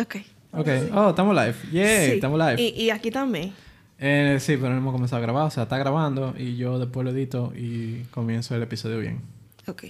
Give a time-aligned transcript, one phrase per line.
[0.00, 0.16] Ok.
[0.52, 0.68] Ok.
[0.94, 1.54] Oh, estamos live.
[1.70, 1.78] Sí.
[2.14, 2.60] estamos live.
[2.60, 3.52] Y, y aquí también.
[3.98, 5.46] Eh, sí, pero no hemos comenzado a grabar.
[5.46, 9.20] O sea, está grabando y yo después lo edito y comienzo el episodio bien.
[9.66, 9.84] Ok.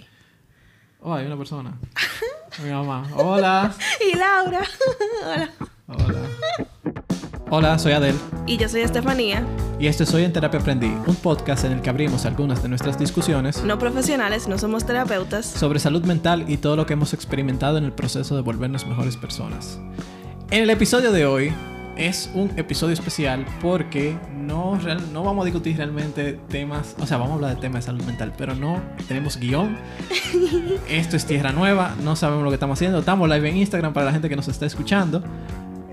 [1.01, 1.79] Oh, hay una persona.
[2.63, 3.09] Mi mamá.
[3.15, 3.73] Hola.
[4.13, 4.63] Y Laura.
[5.25, 5.51] Hola.
[5.87, 6.67] Hola.
[7.51, 8.15] Hola, soy Adel.
[8.47, 9.45] Y yo soy Estefanía.
[9.81, 12.69] Y este es Soy en Terapia Aprendí, un podcast en el que abrimos algunas de
[12.69, 15.47] nuestras discusiones No profesionales, no somos terapeutas.
[15.47, 19.17] sobre salud mental y todo lo que hemos experimentado en el proceso de volvernos mejores
[19.17, 19.79] personas.
[20.51, 21.53] En el episodio de hoy
[21.97, 27.17] es un episodio especial porque no, real- no vamos a discutir realmente temas, o sea,
[27.19, 29.77] vamos a hablar de temas de salud mental, pero no tenemos guion.
[30.89, 32.99] Esto es tierra nueva, no sabemos lo que estamos haciendo.
[32.99, 35.23] Estamos live en Instagram para la gente que nos está escuchando.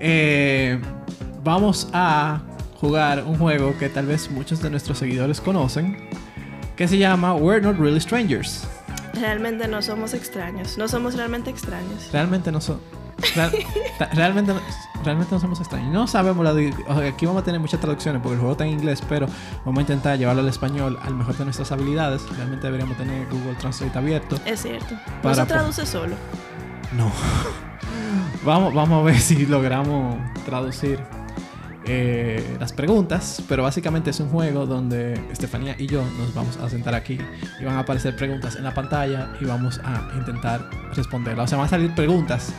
[0.00, 0.80] Eh,
[1.46, 2.40] vamos a
[2.80, 5.96] jugar un juego que tal vez muchos de nuestros seguidores conocen,
[6.76, 8.66] que se llama We're Not Really Strangers.
[9.14, 10.76] Realmente no somos extraños.
[10.76, 12.10] No somos realmente extraños.
[12.12, 12.58] Realmente no
[13.34, 13.50] real-
[13.98, 14.52] ta- realmente,
[15.04, 15.90] realmente no somos extraños.
[15.90, 16.52] No sabemos la.
[16.52, 19.00] di- o sea, aquí vamos a tener muchas traducciones porque el juego está en inglés,
[19.08, 19.26] pero
[19.64, 22.28] vamos a intentar llevarlo al español al mejor de nuestras habilidades.
[22.36, 24.36] Realmente deberíamos tener Google Translate abierto.
[24.44, 24.94] Es cierto.
[25.22, 26.16] No se traduce solo.
[26.94, 27.10] No.
[28.44, 31.00] vamos, vamos a ver si logramos traducir
[31.86, 33.42] eh, las preguntas.
[33.48, 37.18] Pero básicamente es un juego donde Estefanía y yo nos vamos a sentar aquí
[37.60, 41.44] y van a aparecer preguntas en la pantalla y vamos a intentar responderlas.
[41.44, 42.52] O sea, van a salir preguntas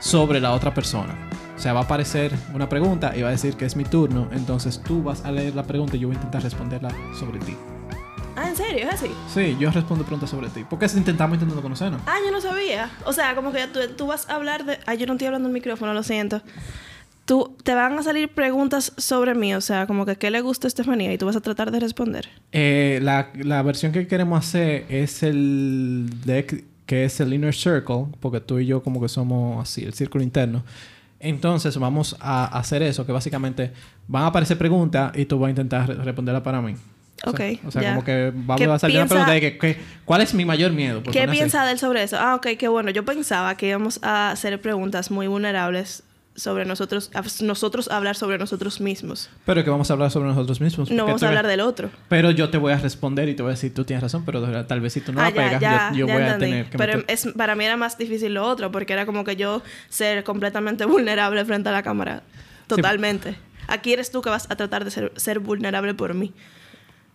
[0.00, 1.14] sobre la otra persona.
[1.56, 4.28] O sea, va a aparecer una pregunta y va a decir que es mi turno.
[4.32, 7.56] Entonces tú vas a leer la pregunta y yo voy a intentar responderla sobre ti.
[8.36, 8.86] Ah, ¿en serio?
[8.88, 9.10] ¿Es así?
[9.34, 10.64] Sí, yo respondo preguntas sobre ti.
[10.68, 12.00] Porque intentamos intentando conocernos.
[12.06, 12.88] Ah, yo no sabía.
[13.04, 14.78] O sea, como que tú, tú vas a hablar de...
[14.86, 16.40] Ay, yo no estoy hablando el micrófono, lo siento.
[17.28, 20.66] Tú, te van a salir preguntas sobre mí, o sea, como que qué le gusta
[20.66, 22.30] a Estefanía y tú vas a tratar de responder.
[22.52, 28.06] Eh, la, la versión que queremos hacer es el deck que es el Inner Circle,
[28.20, 30.64] porque tú y yo como que somos así, el círculo interno.
[31.20, 33.72] Entonces vamos a hacer eso, que básicamente
[34.06, 36.76] van a aparecer preguntas y tú vas a intentar re- responderla para mí.
[37.24, 37.90] O sea, Ok, O sea, ya.
[37.90, 40.72] como que vamos ¿Qué a salir una pregunta de que, que- ¿cuál es mi mayor
[40.72, 41.02] miedo?
[41.02, 42.16] ¿Qué piensa de él sobre eso?
[42.18, 42.88] Ah, ok, qué bueno.
[42.90, 46.04] Yo pensaba que íbamos a hacer preguntas muy vulnerables
[46.38, 49.28] sobre nosotros, a- nosotros hablar sobre nosotros mismos.
[49.44, 50.90] Pero que vamos a hablar sobre nosotros mismos.
[50.90, 51.90] No vamos a ves- hablar del otro.
[52.08, 54.64] Pero yo te voy a responder y te voy a decir, tú tienes razón, pero
[54.66, 56.50] tal vez si tú no ah, la pegas, ya, yo, yo ya voy a entendí.
[56.50, 59.36] tener que Pero es, para mí era más difícil lo otro, porque era como que
[59.36, 62.22] yo ser completamente vulnerable frente a la cámara.
[62.66, 63.36] Totalmente.
[63.66, 66.32] Aquí eres tú que vas a tratar de ser, ser vulnerable por mí.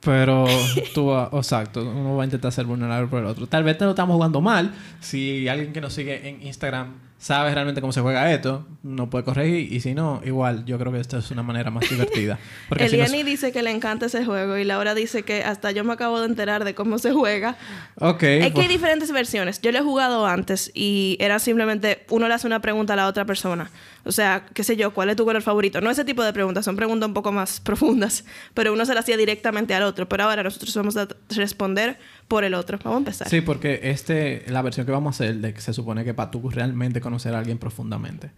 [0.01, 0.45] Pero
[0.93, 3.47] tú, vas- exacto, uno va a intentar ser vulnerable por el otro.
[3.47, 4.71] Tal vez te lo estamos jugando mal.
[4.99, 9.23] Si alguien que nos sigue en Instagram sabe realmente cómo se juega esto, no puede
[9.23, 9.71] corregir.
[9.71, 12.37] Y si no, igual, yo creo que esta es una manera más divertida.
[12.67, 13.25] Porque si Eliani nos...
[13.25, 16.25] dice que le encanta ese juego y Laura dice que hasta yo me acabo de
[16.25, 17.55] enterar de cómo se juega.
[17.97, 18.23] Ok.
[18.23, 19.61] Es que pues- hay diferentes versiones.
[19.61, 23.07] Yo lo he jugado antes y era simplemente uno le hace una pregunta a la
[23.07, 23.71] otra persona.
[24.05, 25.79] O sea, qué sé yo, ¿cuál es tu color favorito?
[25.79, 29.03] No ese tipo de preguntas, son preguntas un poco más profundas, pero uno se las
[29.03, 30.09] hacía directamente al otro.
[30.09, 31.97] Pero ahora nosotros vamos a responder
[32.27, 32.77] por el otro.
[32.83, 33.29] Vamos a empezar.
[33.29, 36.31] Sí, porque este, la versión que vamos a hacer, de que se supone que para
[36.31, 38.31] tú realmente conocer a alguien profundamente.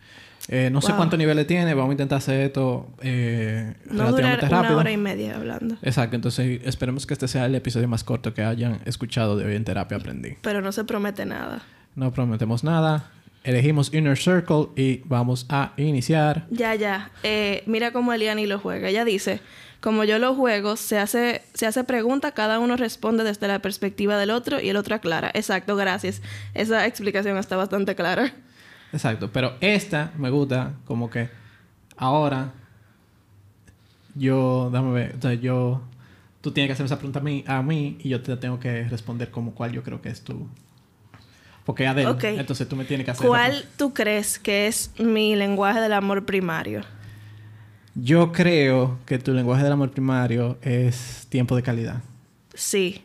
[0.48, 0.98] Eh, no sé Wow.
[0.98, 4.78] cuántos niveles tiene, vamos a intentar hacer esto eh, no durar relativamente una rápido.
[4.80, 5.76] hora y media hablando.
[5.82, 9.56] Exacto, entonces esperemos que este sea el episodio más corto que hayan escuchado de hoy
[9.56, 10.36] en Terapia Aprendí.
[10.42, 11.64] Pero no se promete nada.
[11.96, 13.10] No prometemos nada.
[13.46, 16.48] Elegimos Inner Circle y vamos a iniciar.
[16.50, 17.12] Ya, ya.
[17.22, 18.90] Eh, mira cómo Eliani lo juega.
[18.90, 19.40] Ella dice,
[19.82, 24.18] como yo lo juego, se hace, se hace pregunta, cada uno responde desde la perspectiva
[24.18, 25.30] del otro y el otro aclara.
[25.36, 26.24] Exacto, gracias.
[26.56, 28.34] Esa explicación está bastante clara.
[28.92, 31.30] Exacto, pero esta me gusta como que
[31.98, 32.52] ahora
[34.16, 35.84] yo, dame ver, o sea, yo,
[36.42, 38.86] tú tienes que hacer esa pregunta a mí, a mí y yo te tengo que
[38.86, 40.50] responder como cuál yo creo que es tu...
[41.66, 42.24] Porque Adel, Ok.
[42.26, 43.28] entonces tú me tienes que hacer...
[43.28, 46.82] ¿Cuál tú crees que es mi lenguaje del amor primario?
[47.96, 52.02] Yo creo que tu lenguaje del amor primario es tiempo de calidad.
[52.54, 53.02] Sí.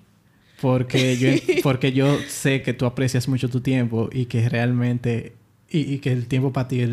[0.61, 1.31] Porque yo,
[1.63, 5.35] porque yo sé que tú aprecias mucho tu tiempo y que realmente...
[5.71, 6.91] Y, y que el tiempo para ti es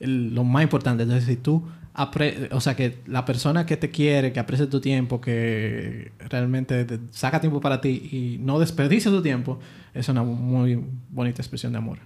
[0.00, 1.04] lo más importante.
[1.04, 1.66] Entonces, si tú...
[2.52, 7.00] o sea, que la persona que te quiere, que aprecia tu tiempo, que realmente te-
[7.10, 9.58] saca tiempo para ti y no desperdicia tu tiempo,
[9.92, 11.98] es una muy bonita expresión de amor.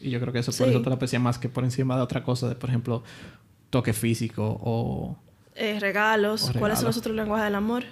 [0.00, 0.70] Y yo creo que eso por Sí.
[0.72, 3.02] eso te lo aprecia más que por encima de otra cosa, de por ejemplo,
[3.70, 5.16] toque físico o...
[5.54, 6.42] Eh, regalos.
[6.42, 6.78] O ¿Cuáles regalos.
[6.78, 7.82] son los otros lenguajes del amor?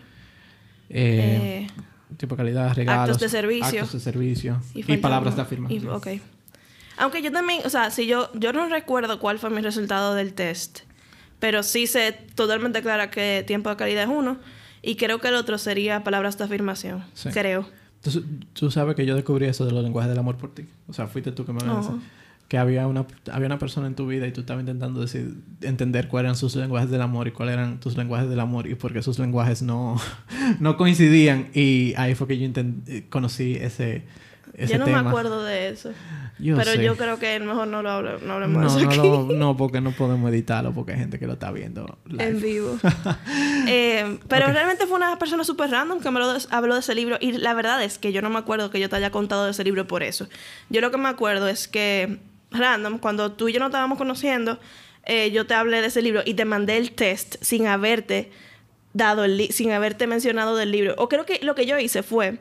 [0.89, 3.03] eh, Eh, tipo de calidad, regalos.
[3.17, 3.67] actos de servicio.
[3.83, 4.61] Actos de servicio.
[4.75, 5.85] Y, falta palabras de afirmación.
[5.85, 6.07] Y- ok.
[6.99, 10.33] Aunque yo también, o sea, si yo, yo no recuerdo cuál fue mi resultado del
[10.33, 10.81] test,
[11.39, 14.39] pero sí sé totalmente clara que tiempo de calidad es uno
[14.83, 17.05] y creo que el otro sería palabras de afirmación.
[17.15, 17.31] Sí.
[17.31, 17.69] Creo.
[17.97, 18.23] Entonces,
[18.53, 20.65] tú sabes que yo descubrí eso de los lenguajes del amor por ti.
[20.87, 21.99] O sea, fuiste tú que me lo Oh.
[22.49, 26.07] que había una, había una persona en tu vida y tú estabas intentando decir, entender
[26.07, 28.93] cuáles eran sus lenguajes del amor y cuáles eran tus lenguajes del amor y por
[28.93, 30.01] qué sus lenguajes no,
[30.61, 31.49] no coincidían.
[31.55, 34.05] Y ahí fue que yo intent- conocí ese,
[34.57, 35.03] ese Yo no tema.
[35.03, 35.93] me acuerdo de eso.
[36.39, 36.83] Yo pero sé.
[36.85, 38.97] yo creo que mejor no lo hable- no hablemos No, de eso no, aquí.
[38.99, 42.25] lo- no, porque no podemos editarlo porque hay gente que lo está viendo live.
[42.25, 42.79] En vivo.
[43.69, 47.17] Eh, pero realmente fue una persona súper random que me lo habló de ese libro.
[47.21, 49.51] Y la verdad es que yo no me acuerdo que yo te haya contado de
[49.51, 50.29] ese libro por eso.
[50.69, 52.19] Yo lo que me acuerdo es que,
[52.53, 54.59] random, cuando tú y yo no estábamos conociendo,
[55.05, 58.31] eh, yo te hablé de ese libro y te mandé el test sin haberte
[58.93, 60.95] dado el sin haberte mencionado del libro.
[60.99, 62.39] O creo que lo que yo hice fue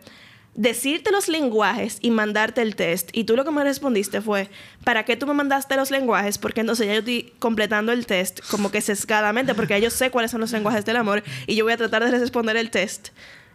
[0.55, 3.09] decirte los lenguajes y mandarte el test.
[3.13, 4.49] Y tú lo que me respondiste fue,
[4.83, 6.37] ¿para qué tú me mandaste los lenguajes?
[6.37, 10.31] Porque entonces ya yo estoy completando el test como que sesgadamente, porque yo sé cuáles
[10.31, 13.09] son los lenguajes del amor y yo voy a tratar de responder el test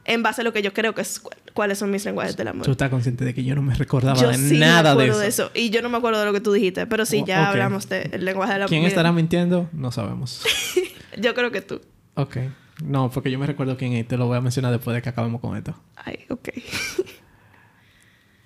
[0.07, 2.49] en base a lo que yo creo que es cu- cuáles son mis lenguajes del
[2.49, 2.65] amor.
[2.65, 4.91] Tú estás consciente de que yo no me recordaba Yo de sí nada me de
[4.91, 5.21] acuerdo eso.
[5.21, 5.51] de eso.
[5.55, 8.25] Y yo no me acuerdo de lo que tú dijiste, pero sí, ya hablamos del
[8.25, 8.69] lenguaje del amor.
[8.71, 9.69] ¿Quién estará mintiendo?
[9.73, 10.43] No sabemos.
[11.19, 11.81] Yo creo que tú.
[12.15, 12.37] ok.
[12.85, 15.09] No, porque yo me recuerdo quién es te lo voy a mencionar después de que
[15.09, 15.75] acabemos con esto.
[15.97, 16.49] Ay, ok.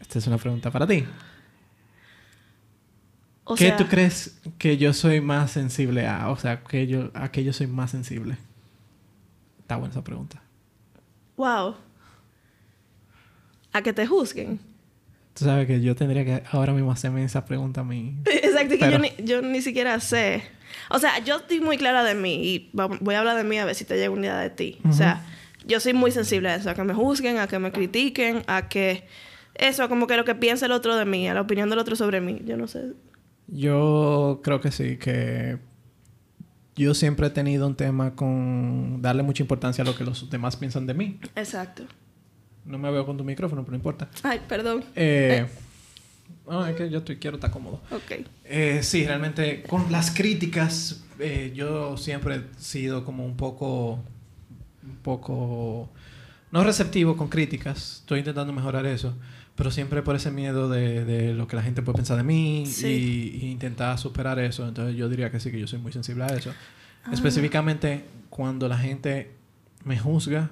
[0.01, 1.05] Esta es una pregunta para ti.
[3.45, 6.31] O ¿Qué sea, tú crees que yo soy más sensible a?
[6.31, 8.39] O sea, que yo, ¿a qué yo soy más sensible?
[9.61, 10.43] Está buena esa pregunta.
[11.37, 11.77] Wow.
[13.73, 14.61] A que te juzguen.
[15.35, 18.17] Tú sabes que yo tendría que ahora mismo hacerme esa pregunta a mí.
[18.25, 20.43] Exacto, que Pero- yo ni, yo ni siquiera sé.
[20.91, 23.65] O sea, yo estoy muy clara de mí y voy a hablar de mí a
[23.65, 24.79] ver si te llega una idea de ti.
[24.89, 25.25] O sea,
[25.67, 28.69] yo soy muy sensible a eso, a que me juzguen, a que me critiquen, a
[28.69, 29.07] que
[29.55, 31.97] eso, como que lo que piensa el otro de mí, a la opinión del otro
[31.97, 32.43] sobre mí.
[32.45, 32.93] Yo no sé.
[33.47, 35.59] Yo creo que sí, que
[36.77, 40.57] yo siempre he tenido un tema con darle mucha importancia a lo que los demás
[40.57, 41.19] piensan de mí.
[41.37, 41.85] Exacto.
[42.65, 44.09] No me veo con tu micrófono, pero no importa.
[44.23, 44.85] Ay, perdón.
[44.97, 45.47] Eh,
[46.49, 47.81] no, es que yo estoy, quiero estar cómodo.
[47.91, 48.27] Ok.
[48.45, 54.01] Eh, sí, realmente con las críticas eh, yo siempre he sido como un poco,
[54.83, 55.89] un poco,
[56.51, 58.01] no receptivo con críticas.
[58.01, 59.15] Estoy intentando mejorar eso,
[59.55, 62.65] pero siempre por ese miedo de, de lo que la gente puede pensar de mí
[62.67, 63.39] Sí.
[63.41, 64.67] y, y intentar superar eso.
[64.69, 66.53] Entonces yo diría que sí, que yo soy muy sensible a eso.
[67.05, 67.11] Ah.
[67.13, 69.31] Específicamente cuando la gente
[69.85, 70.51] me juzga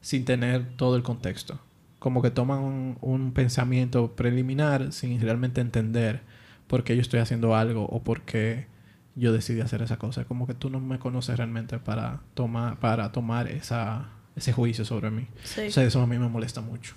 [0.00, 1.58] sin tener todo el contexto.
[2.02, 6.22] Como que toman un, un pensamiento preliminar sin realmente entender
[6.66, 8.66] por qué yo estoy haciendo algo o por qué
[9.14, 10.24] yo decidí hacer esa cosa.
[10.24, 15.12] Como que tú no me conoces realmente para tomar, para tomar esa, ese juicio sobre
[15.12, 15.28] mí.
[15.44, 15.68] Sí.
[15.68, 16.96] O sea, eso a mí me molesta mucho.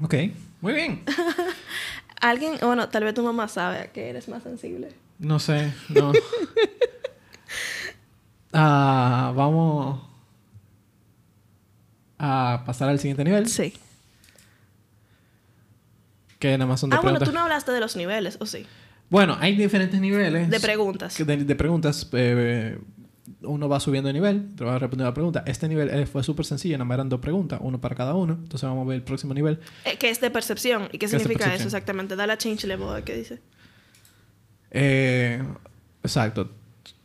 [0.00, 0.14] Ok,
[0.60, 1.02] muy bien.
[2.20, 4.90] Alguien, bueno, tal vez tu mamá sabe que eres más sensible.
[5.18, 6.12] No sé, no.
[8.58, 10.00] Ah, vamos
[12.18, 13.48] a pasar al siguiente nivel.
[13.48, 13.74] Sí.
[16.38, 18.66] Que nada más son de Ah, bueno, tú no hablaste de los niveles, ¿o sí?
[19.08, 20.50] Bueno, hay diferentes niveles.
[20.50, 21.16] De preguntas.
[21.16, 22.08] De, de preguntas.
[22.12, 22.78] eh,
[23.42, 25.42] uno va subiendo de nivel, te va a responder la pregunta.
[25.46, 28.34] Este nivel eh, fue súper sencillo, nada más eran dos preguntas, uno para cada uno.
[28.34, 29.58] Entonces vamos a ver el próximo nivel.
[29.84, 30.88] Eh, que es de percepción.
[30.92, 32.16] ¿Y qué es significa eso exactamente?
[32.16, 33.40] Dale a change level, ¿qué dice?
[34.70, 35.42] Eh,
[36.02, 36.50] exacto.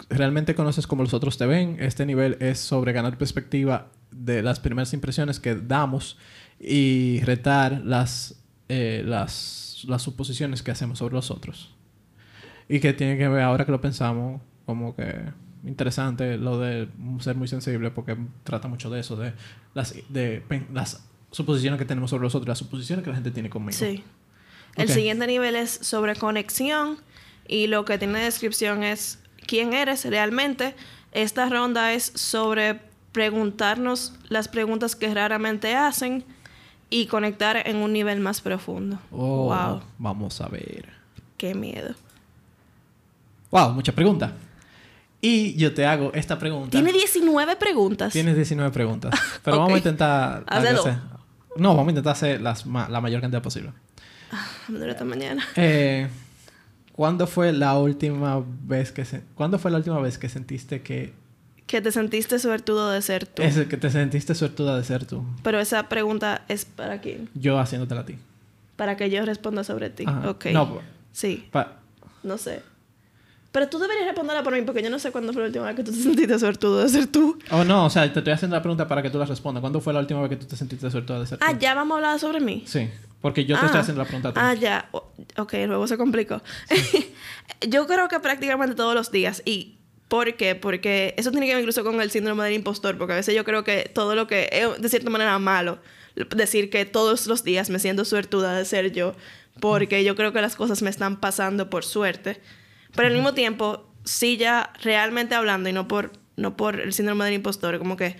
[0.09, 1.77] Realmente conoces cómo los otros te ven.
[1.79, 6.17] Este nivel es sobre ganar perspectiva de las primeras impresiones que damos
[6.59, 8.40] y retar las,
[8.73, 11.75] eh, las, las suposiciones que hacemos sobre los otros.
[12.69, 15.25] Y que tiene que ver, ahora que lo pensamos, como que
[15.65, 16.87] interesante lo de
[17.19, 18.15] ser muy sensible porque
[18.45, 19.33] trata mucho de eso, de
[19.73, 20.41] las, de
[20.73, 23.77] las suposiciones que tenemos sobre los otros, las suposiciones que la gente tiene conmigo.
[23.77, 24.03] Sí.
[24.77, 24.93] El Ok.
[24.93, 26.97] siguiente nivel es sobre conexión
[27.45, 30.75] y lo que tiene descripción es quién eres realmente.
[31.11, 32.79] Esta ronda es sobre
[33.11, 36.23] preguntarnos las preguntas que raramente hacen
[36.91, 38.99] y conectar en un nivel más profundo.
[39.11, 40.89] Oh, Wow, Vamos a ver.
[41.37, 41.95] qué miedo.
[43.49, 44.31] Wow, muchas preguntas.
[45.19, 46.69] Y yo te hago esta pregunta.
[46.71, 48.13] Tiene 19 preguntas.
[48.13, 49.13] Tienes 19 preguntas.
[49.43, 50.43] Pero vamos a intentar...
[50.47, 50.99] Hacer-
[51.57, 53.71] No, vamos a intentar hacer las ma- la mayor cantidad posible.
[54.87, 55.43] Esta mañana.
[55.55, 56.07] Eh,
[56.93, 59.21] ¿Cuándo fue la última vez que se...
[59.35, 61.13] ¿Cuándo fue la última vez que sentiste que...
[61.67, 63.41] Que te sentiste suertudo de ser tú.
[63.41, 65.23] Es que te sentiste suertuda de ser tú?
[65.43, 67.29] Pero esa pregunta es para quién?
[67.33, 68.17] Yo haciéndotela a ti.
[68.75, 70.03] Para que yo responda sobre ti.
[70.07, 70.29] Ajá.
[70.29, 70.45] Ok.
[70.47, 70.79] No,
[71.13, 71.77] Sí, pa-
[72.23, 72.61] no sé.
[73.51, 75.75] Pero tú deberías responderla por mí porque yo no sé cuándo fue la última vez
[75.75, 77.37] que tú te sentiste suertudo de ser tú.
[77.51, 79.59] Oh, no, o sea, te estoy haciendo la pregunta para que tú la respondas.
[79.61, 81.45] ¿Cuándo fue la última vez que tú te sentiste suertuda de ser tú?
[81.47, 82.63] Ah, ya vamos a hablar sobre mí.
[82.65, 82.89] Sí,
[83.21, 83.65] porque yo te Ah.
[83.65, 84.39] estoy haciendo la pregunta a ti.
[84.41, 84.87] Ah, ya.
[84.91, 86.41] O- Ok, luego se complicó.
[87.67, 89.41] yo creo que prácticamente todos los días.
[89.45, 89.75] ¿Y
[90.11, 90.55] por qué?
[90.55, 92.97] Porque eso tiene que ver incluso con el síndrome del impostor.
[92.97, 95.79] Porque a veces yo creo que todo lo que es de cierta manera malo,
[96.35, 99.15] decir que todos los días me siento suertuda de ser yo,
[99.61, 102.41] porque yo creo que las cosas me están pasando por suerte.
[102.93, 107.23] Pero al mismo tiempo, sí ya realmente hablando y no por, no por el síndrome
[107.23, 108.17] del impostor, como que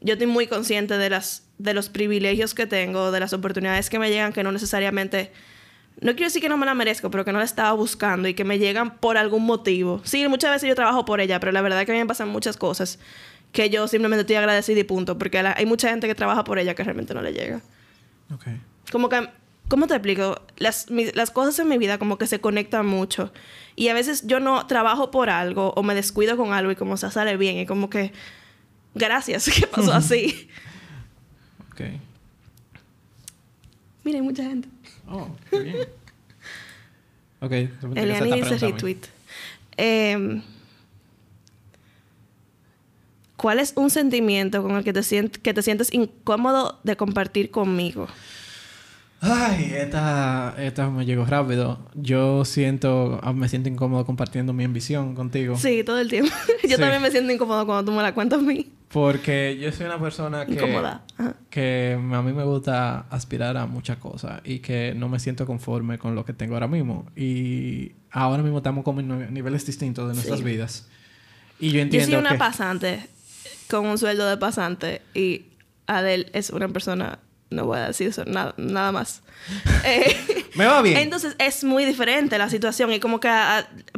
[0.00, 3.98] yo estoy muy consciente de, las, de los privilegios que tengo, de las oportunidades que
[3.98, 5.30] me llegan, que no necesariamente
[6.00, 8.34] no quiero decir que no me la merezco, pero que no la estaba buscando y
[8.34, 10.00] que me llegan por algún motivo.
[10.04, 12.06] Sí, muchas veces yo trabajo por ella, pero la verdad es que a mí me
[12.06, 12.98] pasan muchas cosas
[13.54, 16.74] que yo simplemente estoy agradecida y punto, porque hay mucha gente que trabaja por ella
[16.74, 17.62] que realmente no le llega.
[18.34, 18.48] Ok.
[18.90, 19.28] Como que,
[19.68, 20.42] ¿cómo te explico?
[20.56, 23.32] Las, las cosas en mi vida como que se conectan mucho.
[23.76, 26.96] Y a veces yo no trabajo por algo o me descuido con algo y como
[26.96, 28.12] se sale bien y como que,
[28.94, 30.50] gracias, ¿qué pasó así?
[31.70, 31.80] ok.
[34.04, 34.68] Mira, hay mucha gente.
[35.08, 35.76] Oh, qué bien.
[37.40, 37.52] ok.
[37.96, 39.00] Eliani dice retweet.
[39.76, 40.42] Eh,
[43.36, 48.06] ¿Cuál es un sentimiento con el que te, que te sientes incómodo de compartir conmigo?
[49.20, 51.78] Ay, esta, esta me llegó rápido.
[51.94, 55.56] Yo siento, ah, me siento incómodo compartiendo mi ambición contigo.
[55.56, 56.30] Sí, todo el tiempo.
[56.68, 58.70] yo también me siento incómodo cuando tú me la cuentas a mí.
[58.94, 60.54] Porque yo soy una persona que...
[61.50, 65.98] Que a mí me gusta aspirar a muchas cosas y que no me siento conforme
[65.98, 67.10] con lo que tengo ahora mismo.
[67.16, 70.86] Y ahora mismo estamos como en niveles distintos de nuestras vidas.
[71.58, 73.00] Y yo entiendo Yo soy una pasante
[73.68, 75.46] con un sueldo de pasante y
[75.88, 77.18] Adel es una persona
[77.50, 79.22] no voy a decir eso, nada, nada más.
[79.84, 80.16] Eh,
[80.54, 80.96] Me va bien.
[80.96, 83.28] Entonces es muy diferente la situación y como que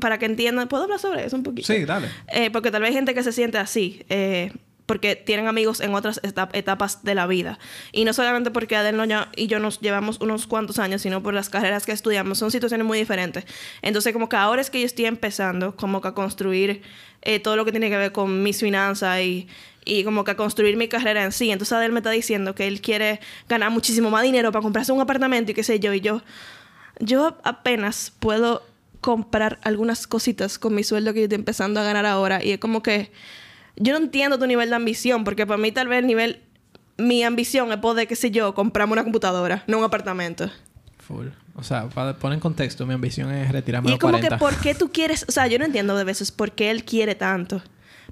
[0.00, 1.67] para que entiendan, ¿puedo hablar sobre eso un poquito?
[1.67, 2.09] Sí, dale.
[2.29, 4.05] Eh, porque tal vez hay gente que se siente así.
[4.09, 4.53] Eh,
[4.87, 7.59] porque tienen amigos en otras etapas de la vida.
[7.93, 8.97] Y no solamente porque Adel
[9.35, 12.38] y yo nos llevamos unos cuantos años, sino por las carreras que estudiamos.
[12.38, 13.45] Son situaciones muy diferentes.
[13.83, 16.83] Entonces, como que ahora es que yo estoy empezando como que a construir
[17.23, 19.49] eh, todo lo que tiene que ver con mis finanzas y,
[19.85, 21.50] y como que a construir mi carrera en sí.
[21.50, 25.00] Entonces, Adel me está diciendo que él quiere ganar muchísimo más dinero para comprarse un
[25.00, 25.93] apartamento y qué sé yo.
[25.93, 26.23] Y yo,
[27.00, 28.62] yo apenas puedo
[29.00, 32.43] comprar algunas cositas con mi sueldo que yo estoy empezando a ganar ahora.
[32.43, 33.11] Y es como que
[33.76, 36.40] yo no entiendo tu nivel de ambición, porque para mí tal vez el nivel,
[36.97, 40.50] mi ambición es poder, qué sé yo, comprarme una computadora, no un apartamento.
[40.99, 41.28] Full.
[41.54, 44.54] O sea, para poner en contexto, mi ambición es retirarme a los como que, ¿por
[44.56, 45.25] qué tú quieres?
[45.28, 47.62] O sea, yo no entiendo de veces por qué él quiere tanto.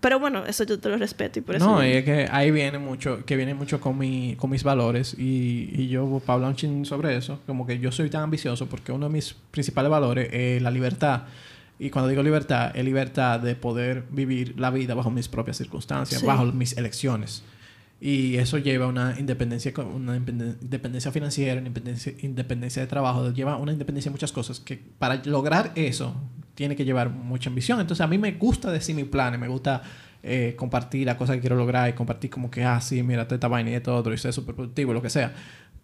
[0.01, 1.65] Pero bueno, eso yo te lo respeto y por eso...
[1.65, 5.15] No, y es que ahí viene mucho, que viene mucho con, mi, con mis valores
[5.19, 8.67] y, y yo, para hablar un ching sobre eso, como que yo soy tan ambicioso
[8.67, 11.23] porque uno de mis principales valores es la libertad.
[11.79, 16.23] Y cuando digo libertad, es libertad de poder vivir la vida bajo mis propias circunstancias,
[16.23, 17.43] bajo mis elecciones.
[18.01, 23.73] Y eso lleva una independencia, una independencia financiera, una independencia, independencia de trabajo, lleva una
[23.73, 26.15] independencia de muchas cosas que para lograr eso
[26.55, 27.81] tiene que llevar mucha ambición.
[27.81, 29.83] Entonces a mí me gusta decir mi plan, me gusta
[30.23, 33.49] eh, compartir las cosas que quiero lograr y compartir como que, ah, sí, mira, esta
[33.49, 35.33] vaina y esto otro y ser súper productivo, lo que sea.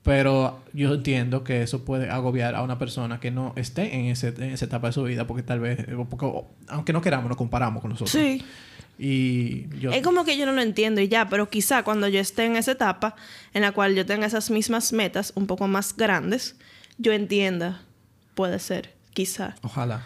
[0.03, 4.29] Pero yo entiendo que eso puede agobiar a una persona que no esté en, ese,
[4.29, 6.27] en esa etapa de su vida, porque tal vez, porque,
[6.69, 8.11] aunque no queramos, nos comparamos con nosotros.
[8.11, 8.43] Sí.
[8.99, 9.93] Y yo...
[9.93, 12.57] Es como que yo no lo entiendo y ya, pero quizá cuando yo esté en
[12.57, 13.15] esa etapa
[13.53, 16.57] en la cual yo tenga esas mismas metas un poco más grandes,
[16.99, 17.83] yo entienda.
[18.35, 19.55] Puede ser, quizá.
[19.63, 20.03] Ojalá.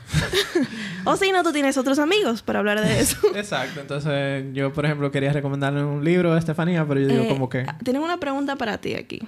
[1.05, 3.19] o si no, tú tienes otros amigos para hablar de eso.
[3.35, 3.81] Exacto.
[3.81, 7.49] Entonces, yo, por ejemplo, quería recomendarle un libro a Estefanía, pero yo digo eh, como
[7.49, 7.67] que...
[7.85, 9.21] Tienen una pregunta para ti aquí.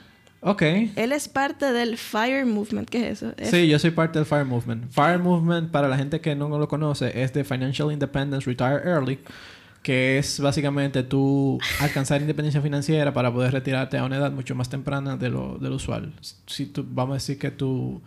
[0.49, 0.63] Ok.
[0.63, 2.89] Él es parte del FIRE Movement.
[2.89, 3.35] ¿Qué es eso?
[3.43, 4.93] Sí, yo soy parte del FIRE Movement.
[4.93, 9.19] FIRE Movement, para la gente que no lo conoce, es de Financial Independence Retire Early,
[9.83, 14.69] que es básicamente tú alcanzar independencia financiera para poder retirarte a una edad mucho más
[14.69, 16.13] temprana de lo, de lo usual.
[16.47, 18.01] Si tú, vamos a decir que tú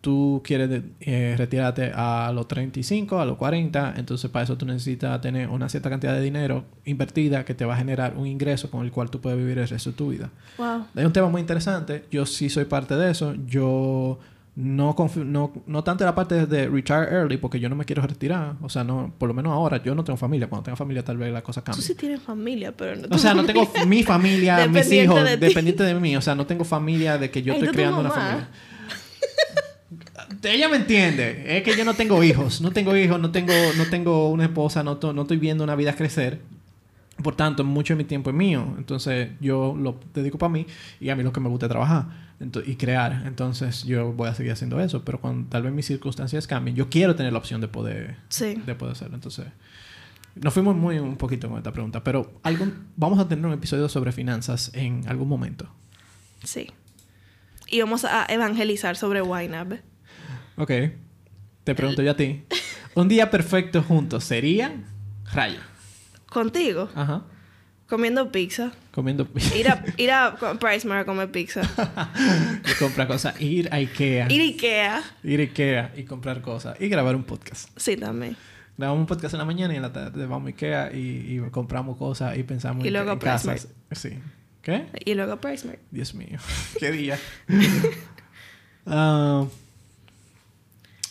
[0.00, 5.20] tú quieres eh, retirarte a los 35, a los 40, entonces para eso tú necesitas
[5.20, 8.84] tener una cierta cantidad de dinero invertida que te va a generar un ingreso con
[8.84, 10.30] el cual tú puedes vivir el resto de tu vida.
[10.56, 10.86] Wow.
[10.96, 12.04] Es un tema muy interesante.
[12.10, 13.34] Yo sí soy parte de eso.
[13.46, 14.18] Yo
[14.56, 18.54] no, no, no tanto la parte de retire early porque yo no me quiero retirar.
[18.62, 20.48] O sea, no, por lo menos ahora yo no tengo familia.
[20.48, 21.82] Cuando tenga familia tal vez la cosa cambie.
[21.82, 25.84] Tú sí tienes familia, pero no O sea, no tengo mi familia, mis hijos, dependiente
[25.84, 26.16] de mí.
[26.16, 28.48] O sea, no tengo familia de que yo estoy creando una familia
[30.42, 31.56] ella me entiende.
[31.56, 32.60] Es que yo no tengo hijos.
[32.60, 35.94] No tengo hijos, no tengo, no tengo una esposa, no, no estoy viendo una vida
[35.94, 36.40] crecer.
[37.22, 38.74] Por tanto, mucho de mi tiempo es mío.
[38.78, 40.66] Entonces, yo lo dedico para mí
[41.00, 42.06] y a mí lo que me gusta es trabajar
[42.64, 43.24] y crear.
[43.26, 45.04] Entonces, yo voy a seguir haciendo eso.
[45.04, 48.74] Pero cuando tal vez mis circunstancias cambien, yo quiero tener la opción de poder, de
[48.74, 49.16] poder hacerlo.
[49.16, 49.46] Entonces,
[50.34, 52.02] nos fuimos muy un poquito con esta pregunta.
[52.02, 52.32] Pero
[52.96, 55.68] vamos a tener un episodio sobre finanzas en algún momento.
[56.42, 56.70] Sí.
[57.68, 59.80] Y vamos a evangelizar sobre YNAB.
[60.60, 60.70] Ok.
[61.64, 62.44] Te pregunto yo a ti.
[62.94, 64.72] Un día perfecto juntos sería
[65.32, 65.62] Raya.
[66.28, 66.90] ¿Contigo?
[66.94, 67.22] Ajá.
[67.88, 68.72] Comiendo pizza.
[68.92, 69.26] Comiendo
[69.56, 71.62] Ir a, ir a PriceMart a comer pizza.
[72.70, 73.40] y comprar cosas.
[73.40, 74.30] Ir a Ikea.
[74.30, 75.02] Ir a Ikea.
[75.24, 76.78] Ir a Ikea y comprar cosas.
[76.78, 77.70] Y grabar un podcast.
[77.76, 78.36] Sí, también.
[78.76, 81.50] Grabamos un podcast en la mañana y en la tarde vamos a Ikea y, y
[81.50, 83.68] compramos cosas y pensamos Y en, luego en casas.
[83.92, 84.18] Sí.
[84.60, 84.86] ¿Qué?
[85.06, 85.80] Y luego PriceMart.
[85.90, 86.38] Dios mío.
[86.78, 87.18] Qué día.
[88.86, 89.44] Ah,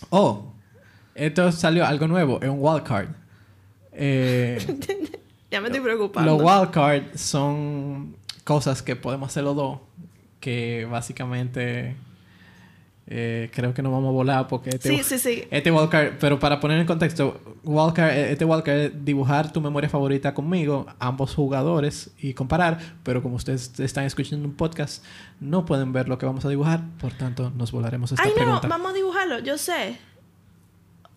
[0.09, 0.45] oh.
[1.15, 2.39] Esto salió algo nuevo.
[2.41, 3.09] Es un wildcard.
[3.91, 4.57] Eh,
[5.51, 6.37] Ya me estoy preocupando.
[6.37, 9.79] los wildcards son cosas que podemos hacer los dos.
[10.39, 11.95] Que básicamente...
[13.11, 15.43] eh, creo que no vamos a volar porque este, Sí, sí, sí.
[15.49, 19.89] este wildcard, pero para poner en contexto, wildcard, eh, este wildcard es dibujar tu memoria
[19.89, 25.03] favorita conmigo, ambos jugadores, y comparar, pero como ustedes están escuchando un podcast,
[25.39, 28.35] no pueden ver lo que vamos a dibujar, por tanto, nos volaremos esta Ay, no,
[28.35, 28.67] pregunta.
[28.67, 29.97] vamos a dibujarlo, yo sé.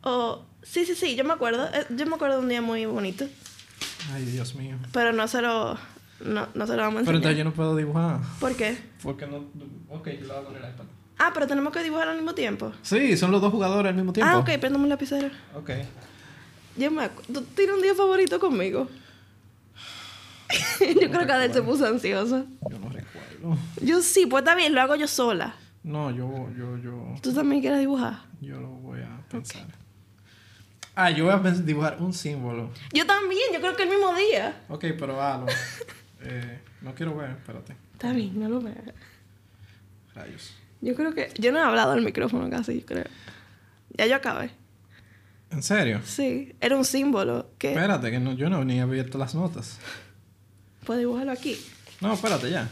[0.03, 1.65] O sí, sí, sí, yo me acuerdo.
[1.73, 3.25] Eh, Yo me acuerdo de un día muy bonito.
[4.13, 4.77] Ay, Dios mío.
[4.93, 5.75] Pero no se lo,
[6.25, 7.17] no, no se lo vamos a Pero enseñar.
[7.17, 8.19] entonces yo no puedo dibujar.
[8.41, 8.77] ¿Por qué?
[9.03, 9.45] Porque no...
[9.91, 10.85] Ok, yo lo hago en el iPad.
[11.25, 12.73] Ah, pero tenemos que dibujar al mismo tiempo.
[12.83, 14.29] Sí, son los dos jugadores al mismo tiempo.
[14.29, 15.31] Ah, ok, préndame un lapicero.
[15.55, 15.71] Ok.
[16.77, 18.89] Yo me ¿Tú tienes un día favorito conmigo?
[20.81, 22.45] yo creo que Adel se puso ansiosa.
[22.69, 23.57] Yo no recuerdo.
[23.81, 25.55] Yo sí, pues está bien, lo hago yo sola.
[25.85, 27.15] No, yo, yo, yo...
[27.23, 28.23] ¿Tú también quieres dibujar?
[28.41, 29.67] Yo lo voy a pensar.
[30.97, 32.71] Ah, yo voy a dibujar un símbolo.
[32.93, 34.61] Yo también, yo creo que el mismo día.
[34.69, 35.47] Ok, pero hazlo.
[36.23, 37.77] eh, no quiero ver, espérate.
[37.93, 38.77] Está bien, no lo veas.
[40.17, 40.62] Rayos.
[40.83, 41.31] Yo creo que...
[41.39, 43.05] Yo no he hablado al micrófono casi, yo creo.
[43.97, 44.51] Ya yo acabé.
[45.51, 46.01] ¿En serio?
[46.05, 47.69] Sí, era un símbolo que...
[47.73, 49.79] Espérate, que no, yo no ni he abierto las notas.
[50.85, 51.59] Puedo dibujarlo aquí.
[52.01, 52.69] No, espérate ya.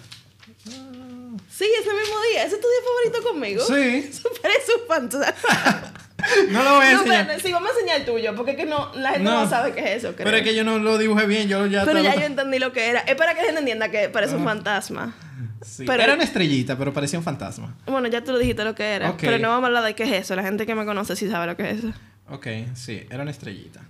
[0.65, 2.45] Sí, ese mismo día.
[2.45, 3.65] ¿Ese es tu día favorito conmigo?
[3.65, 4.09] Sí.
[4.11, 5.93] Eso parece un fantasma.
[6.51, 7.27] No lo voy a No, enseñar.
[7.29, 9.49] pero sí, vamos a enseñar el tuyo, porque es que no, la gente no, No.
[9.49, 10.27] sabe qué es eso, creo.
[10.27, 12.59] Pero es que yo no lo dibujé bien, yo ya Pero ya lo- yo entendí
[12.59, 13.01] lo que era.
[13.01, 14.37] Es para que la gente entienda que parece Ah.
[14.37, 15.15] un fantasma.
[15.63, 17.75] Sí, pero- Era una estrellita, pero parecía un fantasma.
[17.87, 19.11] Bueno, ya tú lo dijiste lo que era.
[19.11, 19.19] Ok.
[19.21, 20.35] Pero no vamos a hablar de qué es eso.
[20.37, 21.93] La gente que me conoce sí sabe lo que es eso.
[22.31, 23.81] Ok, sí, era una estrellita.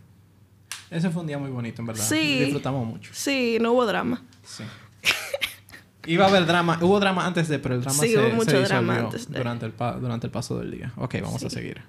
[0.91, 2.05] Ese fue un día muy bonito, en verdad.
[2.05, 2.41] Sí.
[2.41, 3.13] Disfrutamos mucho.
[3.15, 4.23] Sí, no hubo drama.
[4.45, 4.65] Sí.
[6.07, 6.79] Iba a haber drama.
[6.81, 9.31] Hubo drama antes de, pero el drama Sí, se, hubo se mucho drama disolvió antes
[9.31, 9.39] de.
[9.39, 10.93] Durante el, pa- durante el paso del día.
[10.97, 11.83] Ok, vamos a seguir.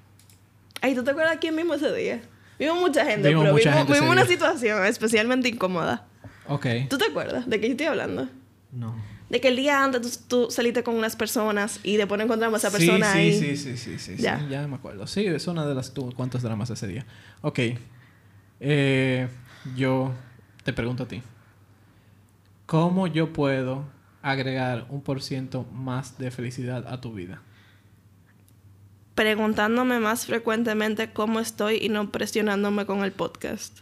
[0.82, 2.22] Ay, ¿tú te acuerdas quién mismo ese día?
[2.60, 4.32] Vimos mucha gente, Vimos pero mucha vimos, gente vimos una día.
[4.32, 6.06] situación especialmente incómoda.
[6.48, 6.66] Ok.
[6.90, 8.28] ¿Tú te acuerdas de qué estoy hablando?
[8.72, 8.94] No.
[9.32, 12.62] De que el día antes tú, tú saliste con unas personas y después no encontramos
[12.66, 13.34] a esa persona sí, ahí.
[13.34, 14.22] sí, sí, sí, sí, sí.
[14.22, 14.46] Ya.
[14.50, 15.08] Ya me acuerdo.
[15.08, 17.06] Sí, es una de las cuantos dramas ese día.
[17.42, 17.60] Ok.
[18.60, 19.30] Eh,
[19.78, 20.12] yo
[20.66, 21.22] te pregunto a ti.
[22.66, 23.86] ¿Cómo yo puedo
[24.22, 27.42] agregar un por ciento más de felicidad a tu vida?
[29.16, 33.80] Preguntándome más frecuentemente cómo estoy y no presionándome con el podcast.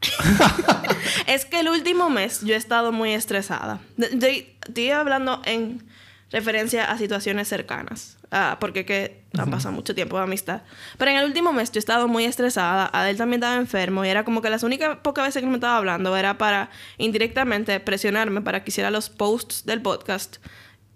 [1.26, 3.80] es que el último mes yo he estado muy estresada.
[3.98, 5.82] Estoy hablando en
[6.30, 8.16] referencia a situaciones cercanas.
[8.30, 10.62] ah, porque que han pasado mucho tiempo de amistad.
[10.96, 12.88] Pero en el último mes yo he estado muy estresada.
[12.92, 14.04] Adel también estaba enfermo.
[14.04, 17.78] Y era como que las únicas pocas veces que me estaba hablando era para indirectamente
[17.80, 20.36] presionarme para que hiciera los posts del podcast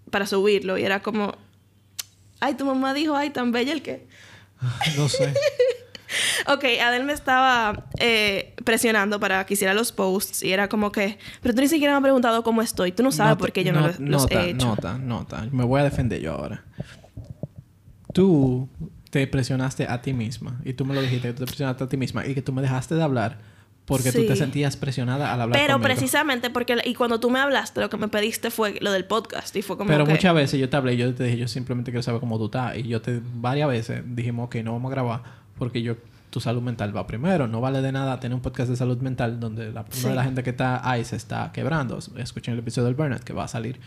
[0.09, 0.77] para subirlo.
[0.77, 1.37] Y era como,
[2.39, 4.07] ay, tu mamá dijo, ay, tan bella el que.
[4.97, 5.33] No sé.
[6.47, 11.17] Ok, Adel me estaba eh, presionando para que hiciera los posts y era como que,
[11.41, 13.63] pero tú ni siquiera me has preguntado cómo estoy, tú no sabes Nota- por qué
[13.63, 14.67] yo no, not- los, los nota, he hecho.
[14.67, 15.47] Nota, nota.
[15.51, 16.63] Me voy a defender yo ahora.
[18.13, 18.69] Tú
[19.09, 20.59] te presionaste a ti misma.
[20.63, 22.25] Y tú me lo dijiste, que tú te presionaste a ti misma.
[22.25, 23.37] Y que tú me dejaste de hablar
[23.85, 25.93] porque tú te sentías presionada al hablar Pero conmigo.
[25.93, 29.55] precisamente porque, y cuando tú me hablaste, lo que me pediste fue lo del podcast
[29.55, 30.11] y fue como Pero que...
[30.13, 32.45] muchas veces yo te hablé y yo te dije, yo simplemente quiero saber cómo tú
[32.45, 32.75] estás.
[32.77, 35.21] Y yo te, varias veces dijimos que no vamos a grabar
[35.57, 35.95] porque yo,
[36.29, 37.47] tu salud mental va primero.
[37.47, 40.01] No vale de nada tener un podcast de salud mental donde la, Sí.
[40.01, 41.97] una de la gente que está ahí se está quebrando.
[42.17, 43.79] Escuchen el episodio del Burnout que va a salir.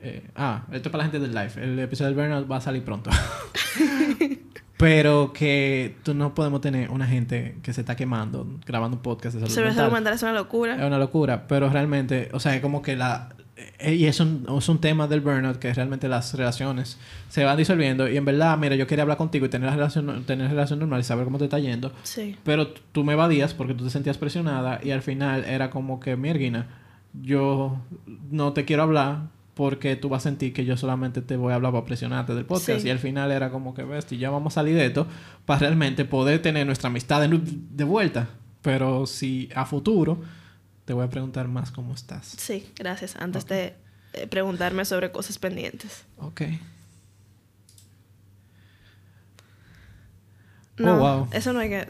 [0.00, 1.52] eh, ah, esto es para la gente del live.
[1.62, 3.10] El episodio del Burnout va a salir pronto.
[4.76, 9.34] Pero que tú no podemos tener una gente que se está quemando grabando un podcast
[9.34, 9.84] de salud Sobre mental.
[9.84, 10.74] salud mental es una locura.
[10.76, 13.28] Es una locura, pero realmente, o sea, es como que la...
[13.56, 17.56] eh, Y es un, es un tema del burnout que realmente las relaciones se van
[17.56, 18.08] disolviendo.
[18.08, 21.00] Y en verdad, mira, yo quería hablar contigo y tener la relación, tener relación normal
[21.00, 21.92] y saber cómo te está yendo.
[22.02, 22.36] Sí.
[22.44, 26.16] Pero tú me evadías porque tú te sentías presionada y al final era como que,
[26.16, 26.66] mierguina,
[27.22, 27.80] yo
[28.30, 31.54] no te quiero hablar porque tú vas a sentir que yo solamente te voy a
[31.54, 32.80] hablar para presionarte del podcast.
[32.80, 32.88] Sí.
[32.88, 35.06] Y al final era como que, ves, y ya vamos a salir de esto
[35.46, 38.28] para realmente poder tener nuestra amistad de vuelta.
[38.62, 40.22] Pero si a futuro
[40.84, 42.26] te voy a preguntar más cómo estás.
[42.38, 43.16] Sí, gracias.
[43.16, 43.74] Antes de
[44.12, 46.04] eh, preguntarme sobre cosas pendientes.
[46.18, 46.42] Ok.
[50.76, 51.28] No, Oh, wow.
[51.32, 51.88] eso no hay que...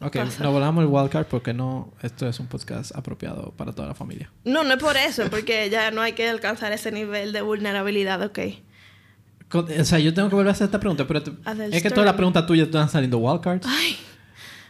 [0.00, 0.42] Ok, pasa.
[0.42, 4.30] nos volamos el wildcard porque no, esto es un podcast apropiado para toda la familia.
[4.44, 8.20] No, no es por eso, porque ya no hay que alcanzar ese nivel de vulnerabilidad,
[8.22, 8.38] ok.
[9.48, 11.30] Con- o sea, yo tengo que volver a hacer esta pregunta, pero te-
[11.74, 13.66] es que todas las preguntas tuyas están saliendo wildcards.
[13.66, 13.96] Ay,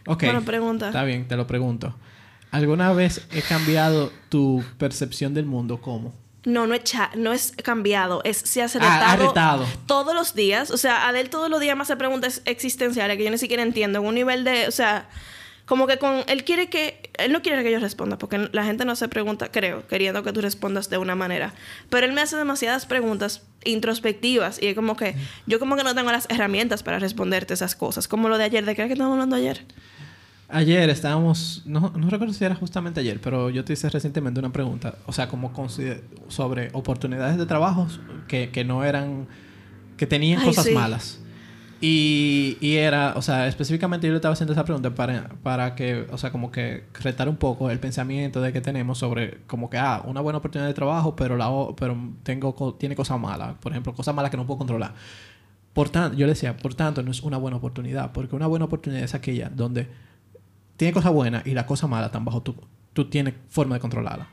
[0.06, 0.22] Ok.
[0.24, 0.86] buena pregunta.
[0.88, 1.96] Está bien, te lo pregunto.
[2.50, 5.80] ¿Alguna vez he cambiado tu percepción del mundo?
[5.80, 6.14] ¿Cómo?
[6.44, 6.82] No, no es,
[7.16, 8.68] no es cambiado, es se ha Ah,
[9.16, 9.66] retado, retado.
[9.86, 10.70] todos los días.
[10.70, 13.98] O sea, Adel todos los días me hace preguntas existenciales que yo ni siquiera entiendo.
[13.98, 15.08] En un nivel de, o sea,
[15.64, 18.84] como que con él quiere que, él no quiere que yo responda, porque la gente
[18.84, 21.52] no se pregunta, creo, queriendo que tú respondas de una manera.
[21.90, 25.96] Pero él me hace demasiadas preguntas introspectivas y es como que yo como que no
[25.96, 28.06] tengo las herramientas para responderte esas cosas.
[28.06, 29.64] Como lo de ayer, ¿de qué era que estábamos hablando ayer?
[30.48, 34.52] Ayer estábamos, no, no recuerdo si era justamente ayer, pero yo te hice recientemente una
[34.52, 35.52] pregunta, o sea, como
[36.28, 39.26] sobre oportunidades de trabajos que, que no eran,
[39.96, 40.72] que tenían Ay, cosas sí.
[40.72, 41.20] malas.
[41.80, 46.06] Y, y era, o sea, específicamente yo le estaba haciendo esa pregunta para, para que,
[46.10, 49.76] o sea, como que retar un poco el pensamiento de que tenemos sobre, como que,
[49.76, 53.92] ah, una buena oportunidad de trabajo, pero, la, pero tengo, tiene cosas malas, por ejemplo,
[53.94, 54.94] cosas malas que no puedo controlar.
[55.74, 58.64] Por tanto, yo le decía, por tanto, no es una buena oportunidad, porque una buena
[58.64, 59.88] oportunidad es aquella donde
[60.76, 62.54] tiene cosas buenas y las cosas malas están bajo tu...
[62.92, 64.28] Tú tienes forma de controlarla.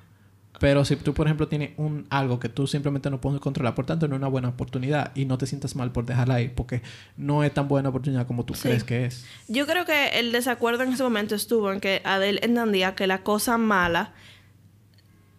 [0.59, 3.85] Pero si tú, por ejemplo, tienes un, algo que tú simplemente no puedes controlar, por
[3.85, 6.81] tanto, no es una buena oportunidad y no te sientas mal por dejarla ahí, porque
[7.17, 8.61] no es tan buena oportunidad como tú Sí.
[8.63, 9.25] crees que es.
[9.49, 13.23] Yo creo que el desacuerdo en ese momento estuvo en que Adel entendía que la
[13.23, 14.13] cosa mala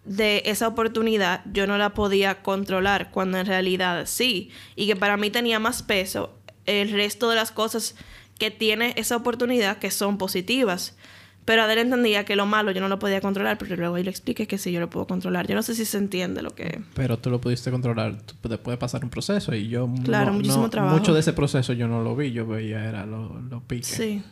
[0.04, 5.16] de esa oportunidad yo no la podía controlar cuando en realidad sí y que para
[5.16, 6.34] mí tenía más peso
[6.66, 7.94] el resto de las cosas
[8.38, 10.96] que tiene esa oportunidad que son positivas.
[11.44, 14.10] Pero Adel entendía que lo malo yo no lo podía controlar, pero luego yo le
[14.10, 15.46] expliqué que sí yo lo puedo controlar.
[15.46, 16.80] Yo no sé si se entiende lo que...
[16.94, 18.22] Pero tú lo pudiste controlar.
[18.22, 19.86] Te puede pasar un proceso y yo...
[20.04, 20.96] Claro, no- muchísimo no- trabajo.
[20.96, 22.32] Mucho de ese proceso yo no lo vi.
[22.32, 23.88] Yo veía era los lo piques.
[23.88, 24.22] Sí.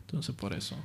[0.00, 0.76] Entonces, por eso.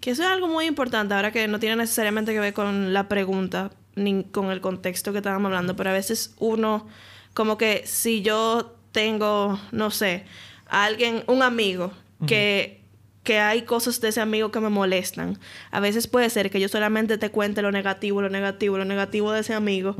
[0.00, 3.08] Que eso es algo muy importante ahora que no tiene necesariamente que ver con la
[3.08, 6.86] pregunta ni con el contexto que estábamos hablando, pero a veces uno,
[7.32, 10.24] como que si yo tengo, no sé,
[10.68, 11.92] a alguien, un amigo
[12.26, 12.80] que,
[13.22, 15.38] que hay cosas de ese amigo que me molestan,
[15.70, 19.32] a veces puede ser que yo solamente te cuente lo negativo, lo negativo, lo negativo
[19.32, 19.96] de ese amigo.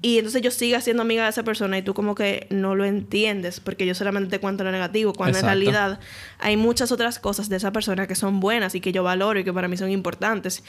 [0.00, 2.84] Y entonces yo siga siendo amiga de esa persona y tú como que no lo
[2.84, 5.58] entiendes porque yo solamente te cuento lo negativo, cuando Exacto.
[5.58, 6.00] en realidad
[6.38, 9.44] hay muchas otras cosas de esa persona que son buenas y que yo valoro y
[9.44, 10.64] que para mí son importantes.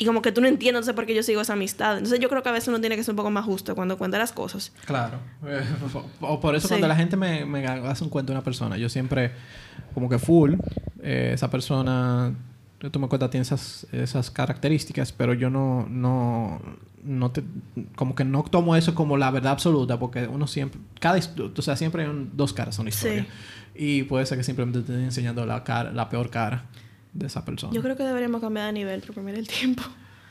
[0.00, 1.94] Y como que tú no entiendes entonces por qué yo sigo esa amistad.
[1.98, 3.98] Entonces yo creo que a veces uno tiene que ser un poco más justo cuando
[3.98, 4.72] cuenta las cosas.
[4.86, 5.18] Claro.
[5.44, 5.60] Eh,
[6.20, 6.72] o por eso Sí.
[6.74, 9.32] cuando la gente me, me hace un cuento de una persona, yo siempre,
[9.94, 10.54] como que full,
[11.02, 12.32] eh, esa persona,
[12.92, 16.62] tú me cuentas, tiene esas, esas características, pero yo no, no,
[17.02, 17.42] no te,
[17.96, 21.74] como que no tomo eso como la verdad absoluta, porque uno siempre, cada, o sea,
[21.76, 23.26] siempre hay un- dos caras a una historia.
[23.74, 26.66] Y puede ser que simplemente te estén enseñando la, cara, la peor cara
[27.12, 27.72] de esa persona.
[27.72, 29.82] Yo creo que deberíamos cambiar de nivel porque mira el tiempo.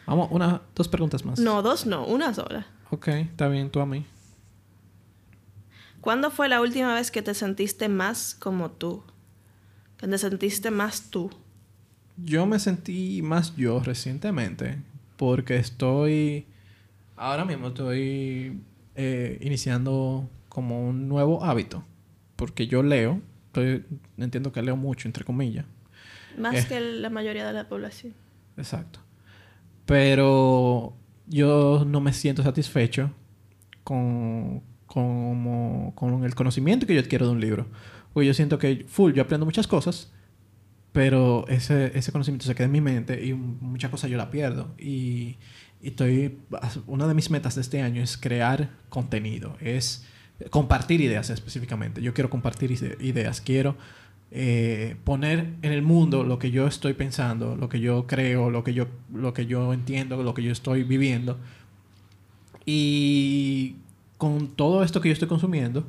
[0.05, 1.39] Vamos, una, dos preguntas más.
[1.39, 2.65] No, dos no, una sola.
[2.91, 4.05] Ok, está bien, tú a mí.
[6.01, 9.03] ¿Cuándo fue la última vez que te sentiste más como tú?
[9.97, 11.29] Que te sentiste más tú.
[12.17, 14.77] Yo me sentí más yo recientemente
[15.17, 16.45] porque estoy,
[17.15, 18.61] ahora mismo estoy
[18.95, 21.83] eh, iniciando como un nuevo hábito.
[22.35, 23.83] Porque yo leo, estoy-
[24.17, 25.65] entiendo que leo mucho, entre comillas.
[26.37, 26.65] Más Eh.
[26.69, 28.13] que la mayoría de la población.
[28.57, 28.99] Exacto.
[29.85, 30.95] Pero
[31.27, 33.11] yo no me siento satisfecho
[33.83, 37.67] con, con el conocimiento que yo adquiero de un libro.
[38.13, 40.11] Porque yo siento que, full, yo aprendo muchas cosas,
[40.91, 44.73] pero ese, ese conocimiento se queda en mi mente y muchas cosas yo la pierdo.
[44.77, 45.37] Y,
[45.81, 46.39] y estoy...
[46.87, 50.05] Una de mis metas de este año es crear contenido, es
[50.49, 52.01] compartir ideas específicamente.
[52.01, 53.77] Yo quiero compartir ide- ideas, quiero
[54.31, 58.63] eh, poner en el mundo lo que yo estoy pensando, lo que yo creo, lo
[58.63, 61.37] que yo, lo que yo entiendo, lo que yo estoy viviendo.
[62.65, 63.75] Y
[64.17, 65.85] con todo esto que yo estoy consumiendo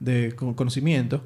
[0.00, 1.22] de con- conocimiento,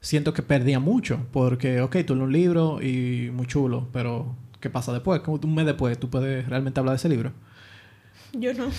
[0.00, 1.26] siento que perdía mucho.
[1.32, 5.20] Porque, ok, tú lees un libro y muy chulo, pero ¿qué pasa después?
[5.20, 7.32] Como un mes después tú puedes realmente hablar de ese libro.
[8.32, 8.66] Yo no.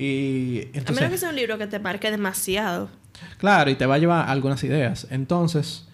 [0.00, 0.94] Y A entonces...
[0.94, 2.88] menos que sea un libro que te marque demasiado.
[3.38, 5.08] Claro, y te va a llevar algunas ideas.
[5.10, 5.87] Entonces,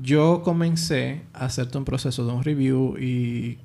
[0.00, 3.58] yo comencé a hacerte un proceso de un review y,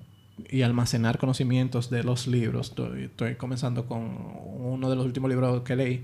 [0.50, 2.70] y almacenar conocimientos de los libros.
[2.70, 4.18] Estoy, estoy comenzando con
[4.58, 6.04] uno de los últimos libros que leí,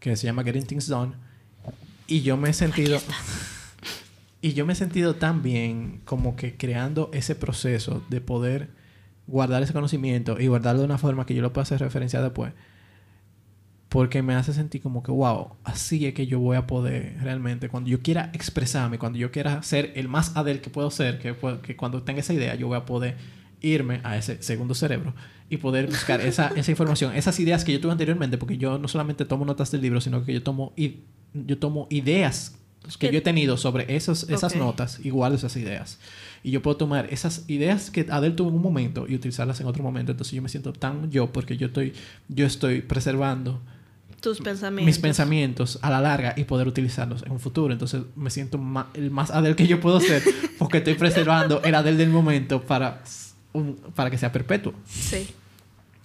[0.00, 1.12] que se llama Getting Things Done.
[2.06, 2.98] Y yo me he sentido...
[4.44, 8.70] Y yo me he sentido tan bien como que creando ese proceso de poder
[9.28, 12.52] guardar ese conocimiento y guardarlo de una forma que yo lo pueda hacer referencia después.
[13.92, 17.68] Porque me hace sentir como que, wow, así es que yo voy a poder realmente,
[17.68, 21.36] cuando yo quiera expresarme, cuando yo quiera ser el más Adel que puedo ser, que,
[21.60, 23.18] que cuando tenga esa idea, yo voy a poder
[23.60, 25.12] irme a ese segundo cerebro
[25.50, 28.88] y poder buscar esa, esa información, esas ideas que yo tuve anteriormente, porque yo no
[28.88, 30.72] solamente tomo notas del libro, sino que yo tomo,
[31.34, 32.56] yo tomo ideas
[32.98, 35.98] que yo he tenido sobre esos, esas notas, igual esas ideas.
[36.42, 39.66] Y yo puedo tomar esas ideas que Adel tuvo en un momento y utilizarlas en
[39.66, 40.12] otro momento.
[40.12, 41.92] Entonces yo me siento tan yo porque yo estoy,
[42.28, 43.60] yo estoy preservando
[44.22, 44.86] tus pensamientos.
[44.86, 47.72] Mis pensamientos a la larga y poder utilizarlos en un futuro.
[47.72, 48.58] Entonces me siento
[48.94, 50.22] el más Adel que yo puedo ser
[50.58, 53.02] porque estoy preservando el Adel del momento para,
[53.94, 54.72] para que sea perpetuo.
[54.88, 55.28] Sí.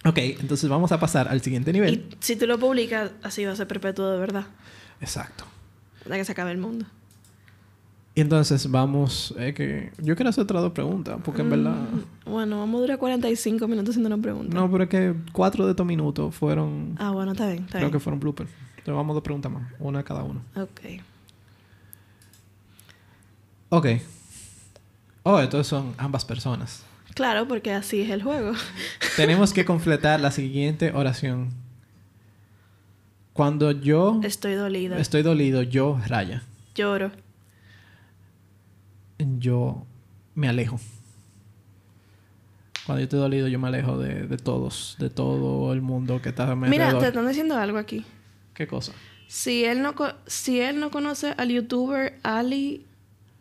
[0.04, 1.94] Ok, entonces vamos a pasar al siguiente nivel.
[1.94, 4.46] Y si tú lo publicas, así va a ser perpetuo de verdad.
[5.00, 5.44] Exacto.
[6.02, 6.84] Hasta que se acabe el mundo.
[8.18, 11.76] Y entonces vamos, que yo quiero hacer otras dos preguntas, porque en verdad...
[11.76, 14.52] Mm, bueno, vamos a durar 45 minutos haciendo una pregunta.
[14.52, 16.96] No, pero es que cuatro de estos minutos fueron...
[16.98, 18.50] Ah, bueno, está bien, Creo que fueron bloopers.
[18.70, 20.40] Entonces vamos a dos preguntas más, una cada uno.
[20.56, 20.80] Ok.
[23.68, 23.86] Ok.
[25.22, 26.82] Oh, entonces son ambas personas.
[27.14, 28.50] Claro, porque así es el juego.
[29.16, 31.50] Tenemos que completar la siguiente oración.
[33.32, 34.20] Cuando yo...
[34.24, 34.96] Estoy dolido.
[34.96, 36.42] Estoy dolido, yo raya.
[36.74, 37.12] Lloro
[39.18, 39.86] yo
[40.34, 40.78] me alejo.
[42.86, 46.30] Cuando yo estoy dolido, yo me alejo de, de todos, de todo el mundo que
[46.30, 48.04] está a mi Mira, te están diciendo algo aquí.
[48.54, 48.92] ¿Qué cosa?
[49.28, 49.94] Si él no,
[50.26, 52.86] si él no conoce al youtuber Ali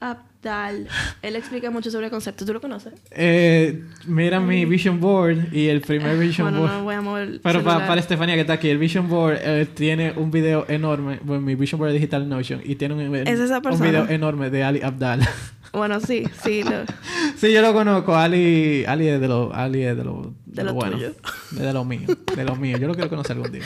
[0.01, 0.89] Abdal,
[1.21, 2.45] él explica mucho sobre el concepto.
[2.45, 2.93] ¿Tú lo conoces?
[3.11, 6.71] Eh, mira mi vision board y el primer vision bueno, board.
[6.73, 9.65] No voy a mover Pero para, para Estefanía que está aquí, el vision board eh,
[9.73, 11.19] tiene un video enorme.
[11.23, 14.49] Bueno, mi vision board es Digital Notion y tiene un, ¿Es esa un video enorme
[14.49, 15.21] de Ali Abdal.
[15.77, 16.63] Bueno, sí, sí.
[17.37, 18.15] sí, yo lo conozco.
[18.15, 20.97] Ali, Ali es de lo, Ali es de lo, de, lo, bueno.
[20.97, 21.13] Tuyo.
[21.51, 22.07] De lo mío.
[22.35, 22.77] De lo mío.
[22.77, 23.63] Yo lo quiero conocer algún día.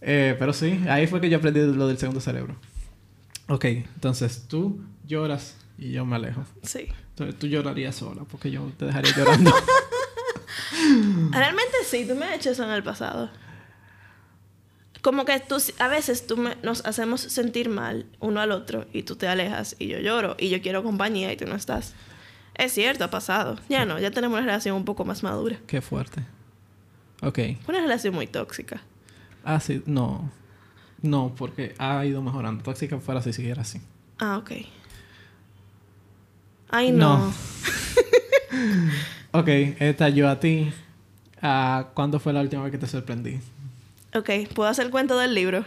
[0.00, 2.56] Eh, pero sí, ahí fue que yo aprendí lo del segundo cerebro.
[3.48, 6.44] Ok, entonces tú lloras y yo me alejo.
[6.62, 6.88] Sí.
[7.10, 9.52] Entonces tú llorarías sola porque yo te dejaría llorando.
[11.30, 13.30] Realmente sí, tú me has hecho eso en el pasado
[15.04, 19.16] como que tú, a veces tú nos hacemos sentir mal uno al otro y tú
[19.16, 21.94] te alejas y yo lloro y yo quiero compañía y tú no estás.
[22.54, 23.58] Es cierto, ha pasado.
[23.68, 25.58] Ya no, ya tenemos una relación un poco más madura.
[25.66, 26.22] Qué fuerte.
[27.20, 27.38] Ok.
[27.68, 28.80] Una relación muy tóxica.
[29.44, 30.30] Ah, sí, no.
[31.02, 32.62] No, porque ha ido mejorando.
[32.62, 33.82] Tóxica fuera si siguiera así.
[34.18, 34.52] Ah, ok.
[36.70, 37.30] Ay, no.
[39.32, 40.72] ok, esta yo a ti.
[41.42, 43.38] Ah, ¿Cuándo fue la última vez que te sorprendí?
[44.14, 45.64] Ok, ¿puedo hacer el cuento del libro?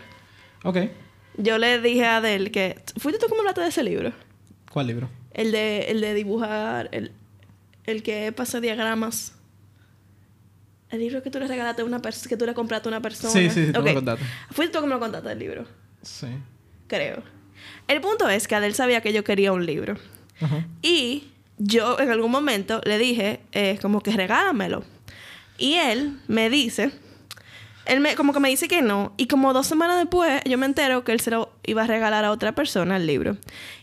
[0.63, 0.77] Ok.
[1.35, 2.81] Yo le dije a Adel que...
[2.97, 4.13] ¿Fuiste tú como hablaste de ese libro?
[4.71, 5.09] ¿Cuál libro?
[5.33, 6.89] El de, el de dibujar...
[6.93, 7.11] El,
[7.83, 9.33] el que pasa diagramas.
[10.89, 12.29] El libro que tú le regalaste a una persona...
[12.29, 13.33] Que tú le compraste a una persona.
[13.33, 13.73] Sí, sí, sí.
[13.73, 14.25] Tú me contaste.
[14.51, 15.65] ¿Fuiste tú como lo contaste del libro?
[16.01, 16.27] Sí.
[16.87, 17.21] Creo.
[17.87, 19.97] El punto es que Adel sabía que yo quería un libro.
[20.39, 20.65] Ajá.
[20.81, 23.41] Y yo en algún momento le dije...
[23.51, 24.85] Eh, como que regálamelo.
[25.57, 26.91] Y él me dice
[27.87, 29.13] él me, como que me dice que no.
[29.17, 32.25] Y como dos semanas después, yo me entero que él se lo iba a regalar
[32.25, 33.37] a otra persona el libro.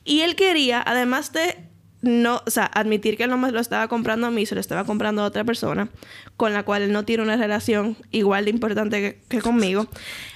[0.05, 1.57] Y él quería, además de
[2.05, 4.61] no, o sea, admitir que él no me lo estaba comprando a mí, se lo
[4.61, 5.88] estaba comprando a otra persona,
[6.37, 9.87] con la cual él no tiene una relación igual de importante que, conmigo.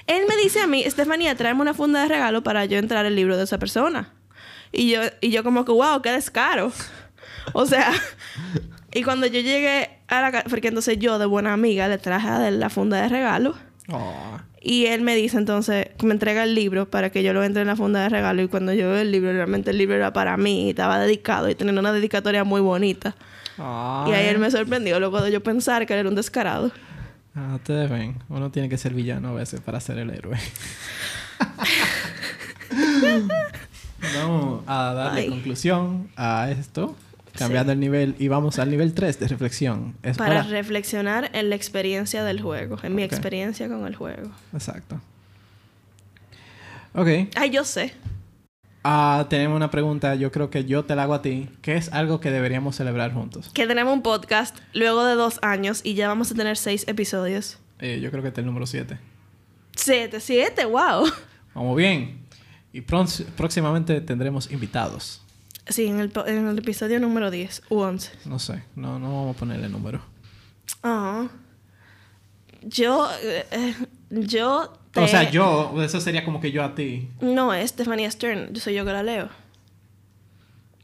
[0.07, 3.15] Él me dice a mí, Estefanía, tráeme una funda de regalo para yo entrar el
[3.15, 4.15] libro de esa persona.
[4.73, 6.73] Y yo, y yo como que, wow, qué descaro.
[7.55, 7.93] O sea,
[8.92, 12.29] y cuando yo llegué a la casa, porque entonces yo de buena amiga le traje
[12.29, 13.55] a él la funda de regalo.
[13.90, 14.38] Oh.
[14.61, 17.68] Y él me dice entonces, me entrega el libro para que yo lo entre en
[17.68, 18.42] la funda de regalo.
[18.42, 21.48] Y cuando yo veo el libro, realmente el libro era para mí y estaba dedicado
[21.48, 23.14] y tenía una dedicatoria muy bonita.
[23.59, 26.70] Y ahí él me sorprendió luego de yo pensar que él era un descarado.
[27.35, 30.38] Ah, ustedes ven, uno tiene que ser villano a veces para ser el héroe.
[34.14, 36.96] Vamos a darle conclusión a esto
[37.38, 39.94] cambiando el nivel y vamos al nivel 3 de reflexión.
[40.16, 44.31] para, reflexionar en la experiencia del juego, en mi experiencia con el juego.
[44.53, 45.01] Exacto.
[46.94, 47.09] Ok.
[47.37, 47.92] Ay, yo sé.
[48.85, 51.48] Ah, tenemos una pregunta, yo creo que yo te la hago a ti.
[51.62, 53.51] ¿Qué es algo que deberíamos celebrar juntos?
[53.53, 57.59] Que tenemos un podcast luego de dos años y ya vamos a tener seis episodios.
[57.81, 58.98] Eh, yo creo que este es el número 7.
[59.77, 61.07] Siete, siete, wow.
[61.55, 62.27] Vamos bien.
[62.72, 65.22] Y próximamente tendremos invitados.
[65.69, 68.13] Sí, en el, en el episodio número 10 u 11.
[68.25, 70.01] No sé, no, no vamos a ponerle número.
[70.83, 71.29] Ah.
[72.63, 73.09] Yo.
[73.23, 73.75] Eh,
[74.11, 74.73] yo.
[74.95, 77.09] O sea, yo, eso sería como que yo a ti.
[77.21, 78.53] No, es Stephanie Stern.
[78.53, 79.29] Yo soy yo que la leo.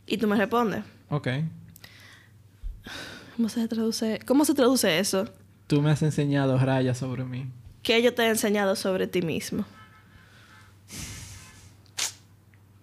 [0.06, 0.84] Y tú me respondes.
[1.08, 1.28] Ok.
[3.36, 4.20] ¿Cómo se traduce?
[4.26, 5.28] ¿Cómo se traduce eso?
[5.66, 7.46] Tú me has enseñado rayas sobre mí.
[7.82, 9.64] ¿Qué yo te he enseñado sobre ti mismo?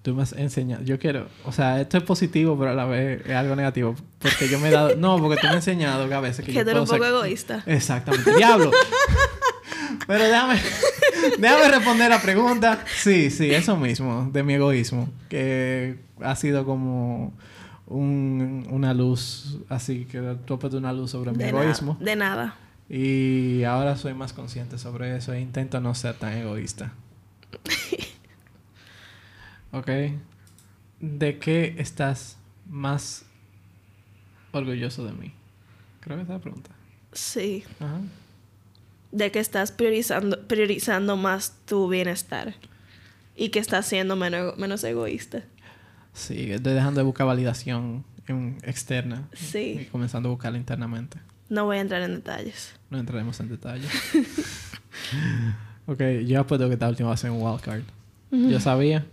[0.02, 0.84] Tú me has enseñado.
[0.84, 1.28] Yo quiero.
[1.46, 3.96] O sea, esto es positivo, pero a la vez es algo negativo.
[4.20, 4.96] Porque yo me he dado.
[4.96, 6.88] No, porque tú me has enseñado que a veces que, Que yo tú eres un
[6.88, 7.64] poco egoísta.
[7.68, 8.36] Exactamente.
[8.36, 8.72] Diablo.
[10.08, 10.60] Pero déjame,
[11.38, 12.84] déjame responder la pregunta.
[12.98, 15.08] Sí, sí, eso mismo, de mi egoísmo.
[15.30, 17.34] Que ha sido como
[17.86, 21.98] un- una luz, así que tú has puesto una luz sobre mi De egoísmo.
[22.00, 22.56] De nada.
[22.90, 26.92] Y ahora soy más consciente sobre eso e intento no ser tan egoísta.
[29.72, 29.90] ok.
[31.00, 32.38] ¿De qué estás
[32.70, 33.26] más
[34.52, 35.34] orgulloso de mí?
[36.00, 36.70] Creo que esa es la pregunta.
[37.14, 37.64] Sí.
[37.80, 38.00] Ajá.
[39.12, 42.56] De que estás priorizando, priorizando más tu bienestar.
[43.36, 45.44] Y que estás siendo menos, menos egoísta.
[46.14, 49.28] Sí, estoy dejando de buscar validación en- externa.
[49.34, 49.80] Sí.
[49.82, 51.18] Y comenzando a buscarla internamente.
[51.50, 52.74] No voy a entrar en detalles.
[52.90, 53.88] No entraremos en detalle.
[55.88, 57.84] ok, yo apuesto que esta última va a ser un wildcard.
[58.32, 59.06] Yo sabía.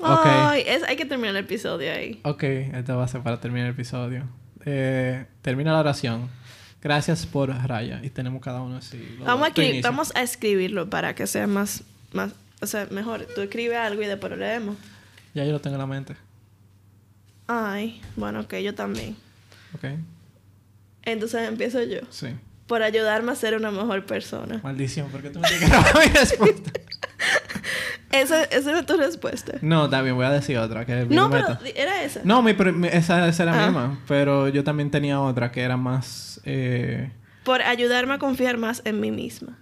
[0.00, 0.20] Ok.
[0.26, 2.20] Ay, es- hay que terminar el episodio ahí.
[2.24, 4.24] Ok, esta va a ser para terminar el episodio.
[4.64, 6.28] Eh, termina la oración.
[6.82, 8.00] Gracias por Raya.
[8.02, 9.16] Y tenemos cada uno así.
[9.24, 9.90] Vamos a, tu escri- inicio.
[9.90, 13.26] vamos a escribirlo para que sea más, más, o sea, mejor.
[13.34, 14.76] Tú escribes algo y después lo leemos.
[15.34, 16.14] Ya yo lo tengo en la mente.
[17.46, 19.16] Ay, bueno, ok, yo también.
[19.74, 19.84] Ok.
[21.02, 21.98] Entonces empiezo yo.
[22.10, 22.28] Sí.
[22.66, 24.60] Por ayudarme a ser una mejor persona.
[24.62, 26.72] Maldición, ¿por qué tú me tienes que mi respuesta?
[28.14, 29.58] Esa, esa era tu respuesta.
[29.60, 30.86] No, está bien, voy a decir otra.
[30.86, 32.20] Que No, pero era esa.
[32.24, 32.54] No, mi,
[32.92, 33.66] esa, esa era Ah.
[33.66, 33.98] misma.
[34.06, 36.40] Pero yo también tenía otra que era más.
[36.44, 37.10] Eh...
[37.44, 39.58] Por ayudarme a confiar más en mí misma.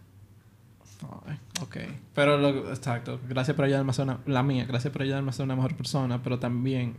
[1.62, 1.76] ok.
[2.14, 3.18] Pero lo, exacto.
[3.28, 4.18] Gracias por ayudarme a ser una.
[4.26, 6.22] La mía, gracias por ayudarme a ser una mejor persona.
[6.22, 6.96] Pero también,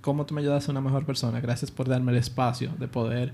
[0.00, 1.40] ¿cómo tú me ayudas a ser una mejor persona?
[1.40, 3.32] Gracias por darme el espacio de poder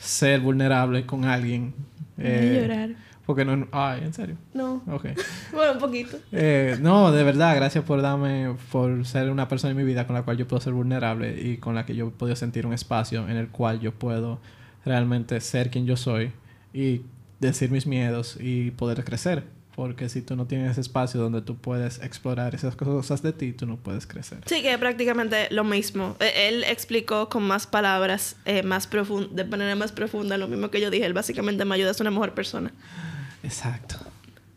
[0.00, 1.74] ser vulnerable con alguien.
[2.18, 2.90] Eh, llorar.
[3.26, 3.66] Porque no.
[3.72, 4.36] Ay, en serio.
[4.52, 4.82] No.
[4.86, 5.06] Ok.
[5.52, 6.18] Bueno, un poquito.
[6.32, 10.14] Eh, no, de verdad, gracias por darme, por ser una persona en mi vida con
[10.14, 12.72] la cual yo puedo ser vulnerable y con la que yo he podido sentir un
[12.72, 14.40] espacio en el cual yo puedo
[14.84, 16.32] realmente ser quien yo soy
[16.72, 17.02] y
[17.40, 19.44] decir mis miedos y poder crecer.
[19.74, 23.52] Porque si tú no tienes ese espacio donde tú puedes explorar esas cosas de ti,
[23.52, 24.38] tú no puedes crecer.
[24.46, 26.16] Sí, que es prácticamente lo mismo.
[26.20, 30.80] Eh, Él explicó con más palabras, eh, más de manera más profunda, lo mismo que
[30.80, 31.06] yo dije.
[31.06, 32.72] Él básicamente me ayuda a ser una mejor persona.
[33.44, 33.96] Exacto.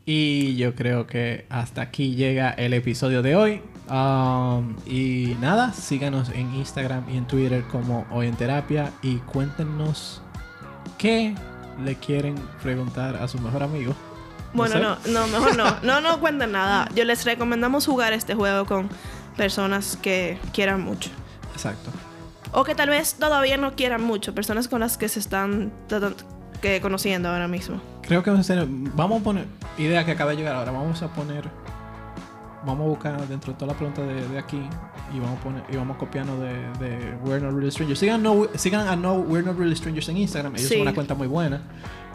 [0.06, 3.62] Y yo creo que hasta aquí llega el episodio de hoy.
[3.90, 10.22] Um, y nada, síganos en Instagram y en Twitter como Hoy en Terapia y cuéntenos
[10.98, 11.36] qué
[11.84, 13.94] le quieren preguntar a su mejor amigo.
[14.54, 15.12] Bueno, sé.
[15.12, 15.76] no, no, mejor no.
[15.84, 16.90] No, no cuenten nada.
[16.96, 18.90] Yo les recomendamos jugar este juego con
[19.36, 21.10] personas que quieran mucho.
[21.52, 21.92] Exacto.
[22.54, 24.34] O que tal vez todavía no quieran mucho.
[24.34, 25.74] Personas con las que se están
[26.62, 27.82] que conociendo ahora mismo.
[28.08, 29.46] Creo que vamos a hacer- vamos a poner,
[29.78, 31.50] idea que acaba de llegar ahora, vamos a poner,
[32.66, 34.62] vamos a buscar dentro de toda la pregunta de, de aquí
[35.14, 38.00] y vamos a poner, y vamos copiando de, de We're Not Really Strangers.
[38.00, 40.74] Sigan, no, sigan a No We're Not Really Strangers en Instagram, ellos Sí.
[40.76, 41.62] son una cuenta muy buena.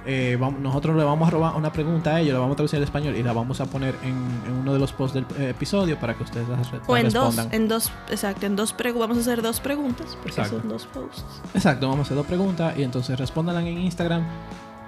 [0.05, 2.79] Eh, vamos- nosotros le vamos a robar una pregunta a ellos, la vamos a traducir
[2.79, 4.17] al español y la vamos a poner en,
[4.49, 7.37] en uno de los posts del eh, episodio para que ustedes las, O en dos,
[7.37, 7.49] respondan.
[7.55, 8.75] en dos, exacto, en dos.
[8.99, 10.59] Vamos a hacer dos preguntas porque Exacto.
[10.59, 11.25] son dos posts.
[11.55, 14.25] Exacto, vamos a hacer dos preguntas y entonces respóndanla en Instagram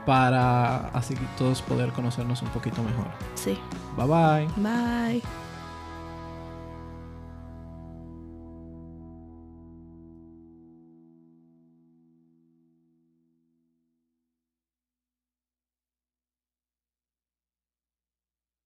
[0.05, 3.07] para así todos poder conocernos un poquito mejor.
[3.35, 3.59] Sí.
[3.97, 4.63] Bye bye.
[4.63, 5.44] Bye.